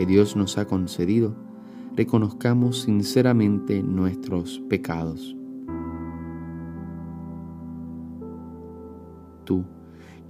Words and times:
que 0.00 0.06
Dios 0.06 0.34
nos 0.34 0.56
ha 0.56 0.64
concedido, 0.64 1.34
reconozcamos 1.94 2.80
sinceramente 2.80 3.82
nuestros 3.82 4.58
pecados. 4.60 5.36
Tú, 9.44 9.66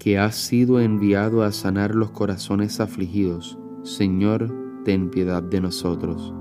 que 0.00 0.18
has 0.18 0.34
sido 0.34 0.80
enviado 0.80 1.44
a 1.44 1.52
sanar 1.52 1.94
los 1.94 2.10
corazones 2.10 2.80
afligidos, 2.80 3.60
Señor, 3.84 4.52
ten 4.84 5.08
piedad 5.08 5.40
de 5.40 5.60
nosotros. 5.60 6.34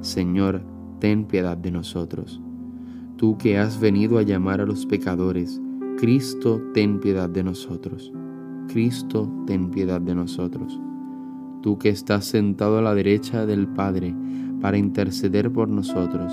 Señor, 0.00 0.62
ten 1.00 1.26
piedad 1.26 1.58
de 1.58 1.72
nosotros. 1.72 2.40
Tú 3.18 3.36
que 3.36 3.58
has 3.58 3.78
venido 3.78 4.16
a 4.16 4.22
llamar 4.22 4.62
a 4.62 4.64
los 4.64 4.86
pecadores, 4.86 5.60
Cristo, 5.98 6.62
ten 6.72 6.98
piedad 6.98 7.28
de 7.28 7.42
nosotros. 7.42 8.10
Cristo, 8.68 9.30
ten 9.46 9.70
piedad 9.70 10.00
de 10.00 10.14
nosotros 10.14 10.80
tú 11.60 11.78
que 11.78 11.88
estás 11.88 12.24
sentado 12.24 12.78
a 12.78 12.82
la 12.82 12.94
derecha 12.94 13.46
del 13.46 13.66
Padre 13.68 14.14
para 14.60 14.78
interceder 14.78 15.50
por 15.52 15.68
nosotros. 15.68 16.32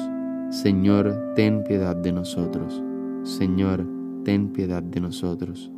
Señor, 0.50 1.34
ten 1.36 1.64
piedad 1.64 1.96
de 1.96 2.12
nosotros. 2.12 2.82
Señor, 3.24 3.86
ten 4.24 4.50
piedad 4.50 4.84
de 4.84 5.02
nosotros. 5.02 5.72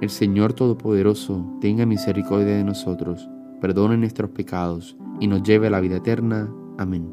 El 0.00 0.10
Señor 0.10 0.52
Todopoderoso 0.52 1.56
tenga 1.60 1.86
misericordia 1.86 2.56
de 2.56 2.64
nosotros, 2.64 3.28
perdone 3.60 3.96
nuestros 3.96 4.30
pecados 4.30 4.96
y 5.20 5.26
nos 5.26 5.42
lleve 5.42 5.68
a 5.68 5.70
la 5.70 5.80
vida 5.80 5.96
eterna. 5.96 6.52
Amén. 6.78 7.12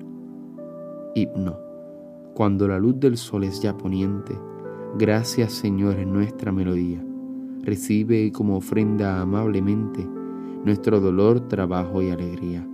Himno. 1.15 1.57
Cuando 2.33 2.67
la 2.67 2.79
luz 2.79 2.99
del 2.99 3.17
sol 3.17 3.43
es 3.43 3.61
ya 3.61 3.77
poniente, 3.77 4.37
gracias 4.97 5.53
Señor 5.53 5.99
en 5.99 6.11
nuestra 6.11 6.51
melodía 6.51 7.03
recibe 7.63 8.31
como 8.31 8.57
ofrenda 8.57 9.21
amablemente 9.21 10.07
nuestro 10.65 10.99
dolor, 10.99 11.47
trabajo 11.47 12.01
y 12.01 12.09
alegría. 12.09 12.65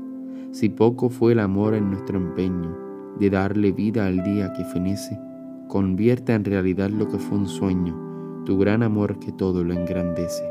Si 0.52 0.70
poco 0.70 1.09
fue 1.09 1.34
el 1.34 1.40
amor 1.40 1.74
en 1.74 1.92
nuestro 1.92 2.18
empeño 2.18 2.75
de 3.20 3.30
darle 3.30 3.72
vida 3.72 4.06
al 4.06 4.24
día 4.24 4.53
que 4.53 4.64
fenece, 4.66 5.20
convierta 5.68 6.36
en 6.36 6.46
realidad 6.46 6.90
lo 6.90 7.08
que 7.08 7.18
fue 7.18 7.38
un 7.38 7.48
sueño, 7.48 8.44
tu 8.46 8.58
gran 8.58 8.84
amor 8.84 9.20
que 9.20 9.31
todo 9.31 9.64
lo 9.64 9.74
engrandece. 9.74 10.44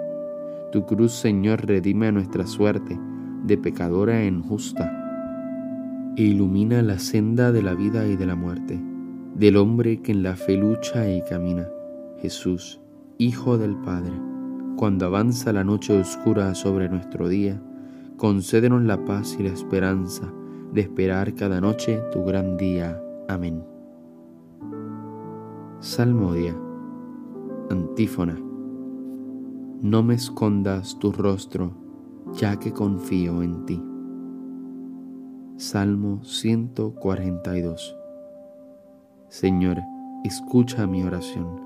Tu 0.73 0.85
cruz, 0.85 1.13
Señor, 1.13 1.67
redime 1.67 2.09
a 2.09 2.13
nuestra 2.13 2.47
suerte 2.47 2.99
de 3.45 3.57
pecadora 3.57 4.23
en 4.25 4.43
justa, 4.43 4.93
e 6.17 6.23
ilumina 6.23 6.83
la 6.83 6.99
senda 6.99 7.53
de 7.53 7.63
la 7.63 7.75
vida 7.75 8.07
y 8.07 8.17
de 8.17 8.27
la 8.27 8.35
muerte, 8.35 8.81
del 9.35 9.57
hombre 9.57 9.99
que 9.99 10.13
en 10.13 10.23
la 10.23 10.35
fe 10.35 10.57
lucha 10.57 11.11
y 11.11 11.23
camina. 11.23 11.69
Jesús, 12.21 12.81
Hijo 13.19 13.57
del 13.57 13.77
Padre, 13.77 14.13
cuando 14.77 15.07
avanza 15.07 15.51
la 15.51 15.65
noche 15.65 15.99
oscura 15.99 16.55
sobre 16.55 16.91
nuestro 16.91 17.29
día, 17.29 17.59
concédenos 18.19 18.83
la 18.83 19.07
paz 19.07 19.39
y 19.41 19.43
la 19.43 19.49
esperanza 19.49 20.31
de 20.75 20.83
esperar 20.83 21.35
cada 21.35 21.59
noche 21.63 21.99
tu 22.13 22.27
gran 22.27 22.59
día. 22.59 23.03
Amén. 23.27 23.65
Salmodia. 25.81 26.55
Antífona. 27.71 28.39
No 29.81 30.03
me 30.03 30.13
escondas 30.13 30.99
tu 30.99 31.11
rostro, 31.11 31.73
ya 32.35 32.59
que 32.59 32.75
confío 32.75 33.43
en 33.43 33.65
ti. 33.65 33.83
Salmo 35.57 36.23
142. 36.23 37.97
Señor, 39.31 39.79
escucha 40.23 40.87
mi 40.87 41.03
oración 41.03 41.66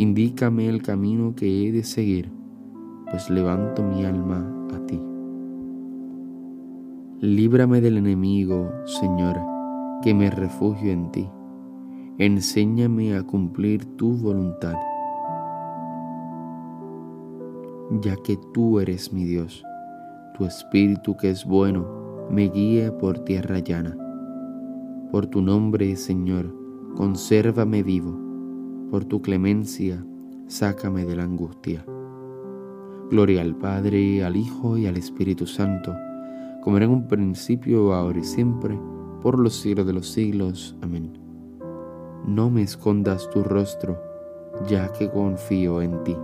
Indícame 0.00 0.66
el 0.66 0.82
camino 0.82 1.34
que 1.34 1.68
he 1.68 1.72
de 1.72 1.84
seguir, 1.84 2.32
pues 3.10 3.28
levanto 3.28 3.82
mi 3.82 4.04
alma 4.04 4.50
a 4.74 4.86
ti. 4.86 4.98
Líbrame 7.20 7.82
del 7.82 7.98
enemigo, 7.98 8.70
Señor, 8.86 9.38
que 10.02 10.14
me 10.14 10.30
refugio 10.30 10.90
en 10.90 11.10
ti. 11.10 11.28
Enséñame 12.16 13.14
a 13.14 13.22
cumplir 13.22 13.84
tu 13.96 14.16
voluntad, 14.16 14.76
ya 18.00 18.16
que 18.24 18.38
tú 18.54 18.80
eres 18.80 19.12
mi 19.12 19.24
Dios. 19.24 19.62
Tu 20.38 20.46
espíritu 20.46 21.16
que 21.18 21.28
es 21.28 21.44
bueno 21.44 21.86
me 22.30 22.48
guíe 22.48 22.90
por 22.90 23.18
tierra 23.18 23.58
llana. 23.58 23.96
Por 25.10 25.26
tu 25.26 25.42
nombre, 25.42 25.94
Señor, 25.96 26.54
consérvame 26.96 27.82
vivo 27.82 28.29
por 28.90 29.04
tu 29.04 29.22
clemencia, 29.22 30.04
sácame 30.48 31.06
de 31.06 31.14
la 31.14 31.22
angustia. 31.22 31.84
Gloria 33.08 33.40
al 33.40 33.54
Padre, 33.54 34.24
al 34.24 34.34
Hijo 34.36 34.76
y 34.76 34.86
al 34.86 34.96
Espíritu 34.96 35.46
Santo, 35.46 35.94
como 36.60 36.76
era 36.76 36.86
en 36.86 36.92
un 36.92 37.06
principio, 37.06 37.94
ahora 37.94 38.18
y 38.18 38.24
siempre, 38.24 38.78
por 39.22 39.38
los 39.38 39.54
siglos 39.54 39.86
de 39.86 39.92
los 39.92 40.08
siglos. 40.08 40.76
Amén. 40.82 41.12
No 42.26 42.50
me 42.50 42.62
escondas 42.62 43.30
tu 43.30 43.44
rostro, 43.44 43.96
ya 44.68 44.92
que 44.92 45.08
confío 45.08 45.82
en 45.82 46.02
ti. 46.02 46.16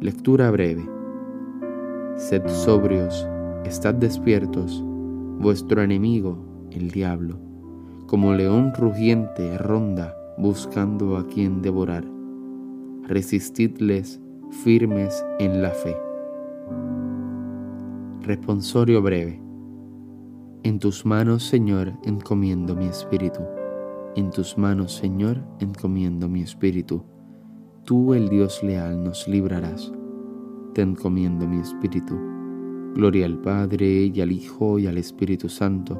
Lectura 0.00 0.50
breve. 0.50 0.86
Sed 2.16 2.46
sobrios, 2.48 3.26
estad 3.64 3.94
despiertos, 3.94 4.84
vuestro 5.38 5.80
enemigo, 5.80 6.38
el 6.70 6.90
diablo, 6.90 7.38
como 8.06 8.34
león 8.34 8.72
rugiente 8.76 9.56
ronda 9.56 10.17
buscando 10.38 11.16
a 11.16 11.26
quien 11.26 11.60
devorar. 11.62 12.04
Resistidles 13.02 14.20
firmes 14.50 15.24
en 15.38 15.62
la 15.62 15.70
fe. 15.70 15.96
Responsorio 18.22 19.02
breve. 19.02 19.40
En 20.62 20.78
tus 20.78 21.04
manos, 21.04 21.44
Señor, 21.44 21.92
encomiendo 22.04 22.76
mi 22.76 22.86
espíritu. 22.86 23.40
En 24.16 24.30
tus 24.30 24.56
manos, 24.58 24.94
Señor, 24.94 25.42
encomiendo 25.60 26.28
mi 26.28 26.42
espíritu. 26.42 27.02
Tú, 27.84 28.14
el 28.14 28.28
Dios 28.28 28.62
leal, 28.62 29.02
nos 29.02 29.26
librarás. 29.28 29.92
Te 30.74 30.82
encomiendo 30.82 31.48
mi 31.48 31.60
espíritu. 31.60 32.18
Gloria 32.94 33.26
al 33.26 33.38
Padre 33.40 34.10
y 34.12 34.20
al 34.20 34.32
Hijo 34.32 34.78
y 34.78 34.86
al 34.86 34.98
Espíritu 34.98 35.48
Santo. 35.48 35.98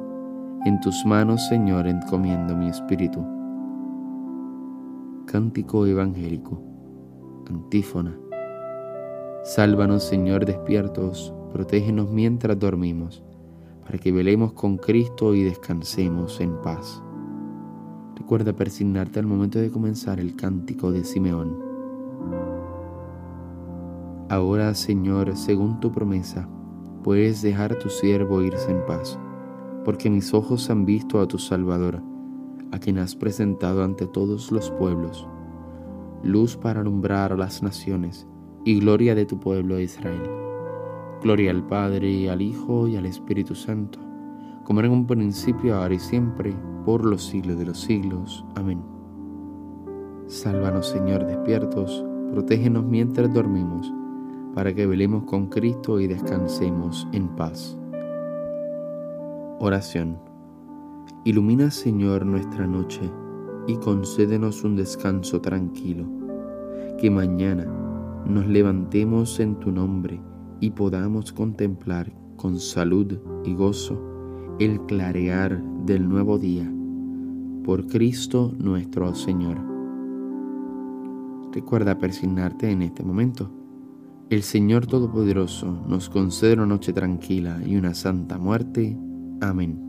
En 0.65 0.79
tus 0.81 1.05
manos, 1.05 1.47
Señor, 1.47 1.87
encomiendo 1.87 2.55
mi 2.55 2.69
espíritu. 2.69 3.38
Cántico 5.31 5.85
Evangélico. 5.85 6.59
Antífona. 7.47 8.17
Sálvanos, 9.43 10.03
Señor, 10.03 10.43
despiertos, 10.43 11.31
protégenos 11.53 12.09
mientras 12.09 12.57
dormimos, 12.57 13.21
para 13.85 13.99
que 13.99 14.11
velemos 14.11 14.53
con 14.53 14.77
Cristo 14.77 15.35
y 15.35 15.43
descansemos 15.43 16.41
en 16.41 16.59
paz. 16.63 17.03
Recuerda 18.15 18.53
persignarte 18.53 19.19
al 19.19 19.27
momento 19.27 19.59
de 19.59 19.69
comenzar 19.69 20.19
el 20.19 20.35
cántico 20.35 20.91
de 20.91 21.03
Simeón. 21.03 21.59
Ahora, 24.29 24.73
Señor, 24.73 25.37
según 25.37 25.79
tu 25.79 25.91
promesa, 25.91 26.49
puedes 27.03 27.43
dejar 27.43 27.73
a 27.73 27.77
tu 27.77 27.89
siervo 27.89 28.41
irse 28.41 28.71
en 28.71 28.83
paz, 28.87 29.19
porque 29.85 30.09
mis 30.09 30.33
ojos 30.33 30.71
han 30.71 30.85
visto 30.85 31.21
a 31.21 31.27
tu 31.27 31.37
Salvador, 31.37 32.01
a 32.71 32.79
quien 32.79 32.97
has 32.99 33.15
presentado 33.15 33.83
ante 33.83 34.07
todos 34.07 34.51
los 34.51 34.71
pueblos, 34.71 35.27
luz 36.23 36.55
para 36.57 36.81
alumbrar 36.81 37.33
a 37.33 37.37
las 37.37 37.63
naciones 37.63 38.27
y 38.65 38.79
gloria 38.79 39.15
de 39.15 39.25
tu 39.25 39.39
pueblo 39.39 39.79
Israel. 39.79 40.29
Gloria 41.21 41.51
al 41.51 41.65
Padre, 41.65 42.29
al 42.29 42.41
Hijo 42.41 42.87
y 42.87 42.95
al 42.95 43.05
Espíritu 43.05 43.55
Santo, 43.55 43.99
como 44.63 44.79
era 44.79 44.87
en 44.87 44.93
un 44.93 45.07
principio, 45.07 45.75
ahora 45.75 45.95
y 45.95 45.99
siempre, 45.99 46.55
por 46.85 47.05
los 47.05 47.23
siglos 47.23 47.57
de 47.57 47.65
los 47.65 47.79
siglos. 47.81 48.45
Amén. 48.55 48.81
Sálvanos, 50.27 50.87
Señor, 50.87 51.25
despiertos, 51.25 52.05
protégenos 52.31 52.85
mientras 52.85 53.33
dormimos, 53.33 53.91
para 54.53 54.73
que 54.73 54.85
velemos 54.85 55.23
con 55.23 55.47
Cristo 55.47 55.99
y 55.99 56.07
descansemos 56.07 57.07
en 57.11 57.27
paz. 57.29 57.77
Oración. 59.59 60.28
Ilumina, 61.25 61.71
Señor, 61.71 62.25
nuestra 62.25 62.65
noche 62.65 63.01
y 63.67 63.75
concédenos 63.77 64.63
un 64.63 64.75
descanso 64.75 65.41
tranquilo, 65.41 66.05
que 66.97 67.11
mañana 67.11 67.65
nos 68.25 68.47
levantemos 68.47 69.39
en 69.39 69.55
tu 69.59 69.71
nombre 69.71 70.21
y 70.59 70.71
podamos 70.71 71.31
contemplar 71.31 72.11
con 72.35 72.59
salud 72.59 73.17
y 73.43 73.53
gozo 73.53 74.01
el 74.59 74.79
clarear 74.85 75.61
del 75.85 76.07
nuevo 76.07 76.37
día. 76.37 76.71
Por 77.63 77.87
Cristo 77.87 78.53
nuestro 78.57 79.13
Señor. 79.13 79.57
Recuerda 81.53 81.97
persignarte 81.97 82.71
en 82.71 82.81
este 82.81 83.03
momento. 83.03 83.51
El 84.29 84.43
Señor 84.43 84.85
Todopoderoso 84.85 85.83
nos 85.87 86.09
concede 86.09 86.53
una 86.53 86.67
noche 86.67 86.93
tranquila 86.93 87.59
y 87.65 87.75
una 87.75 87.93
santa 87.93 88.37
muerte. 88.37 88.95
Amén. 89.41 89.88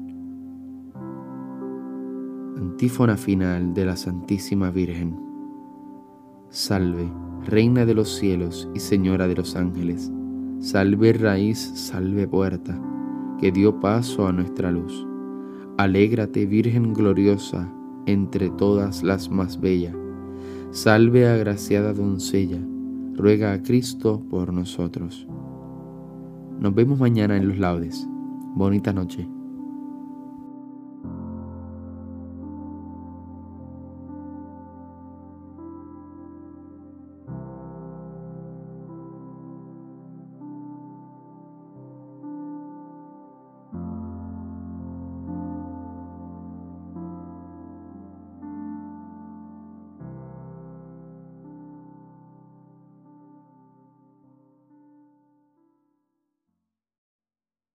Antífona 2.57 3.17
final 3.17 3.75
de 3.75 3.85
la 3.85 3.97
Santísima 3.97 4.71
Virgen. 4.71 5.19
Salve 6.49 7.11
Reina 7.47 7.87
de 7.87 7.95
los 7.95 8.15
cielos 8.17 8.69
y 8.75 8.81
Señora 8.81 9.27
de 9.27 9.35
los 9.35 9.57
ángeles, 9.57 10.13
salve 10.59 11.13
raíz, 11.15 11.59
salve 11.59 12.29
puerta, 12.29 12.79
que 13.41 13.51
dio 13.51 13.81
paso 13.81 14.27
a 14.27 14.33
nuestra 14.33 14.71
luz. 14.71 15.07
Alégrate, 15.79 16.45
Virgen 16.45 16.93
gloriosa, 16.93 17.73
entre 18.05 18.51
todas 18.51 19.03
las 19.03 19.31
más 19.31 19.59
bella. 19.59 19.95
Salve 20.71 21.29
agraciada 21.29 21.95
doncella, 21.95 22.61
ruega 23.15 23.53
a 23.53 23.63
Cristo 23.63 24.23
por 24.29 24.53
nosotros. 24.53 25.27
Nos 26.59 26.75
vemos 26.75 27.01
mañana 27.01 27.39
en 27.39 27.49
los 27.49 27.59
laudes. 27.59 28.07
Bonita 28.55 28.93
noche. 28.93 29.27